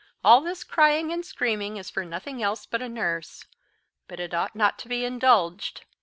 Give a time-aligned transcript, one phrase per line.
[0.23, 3.45] "All this crying and screaming is for nothing else but a nurse;
[4.07, 5.85] but it ought not to be indulged.